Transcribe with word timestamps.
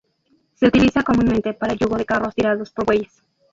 Se 0.55 0.65
utiliza 0.65 1.03
comúnmente 1.03 1.53
para 1.53 1.73
el 1.73 1.77
yugo 1.77 1.95
de 1.95 2.05
carros 2.05 2.33
tirados 2.33 2.71
por 2.71 2.85
bueyes. 2.87 3.21